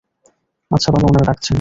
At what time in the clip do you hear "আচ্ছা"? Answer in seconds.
0.71-0.89